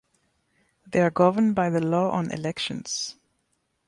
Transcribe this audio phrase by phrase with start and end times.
[0.87, 3.17] They are governed by the Law on Elections.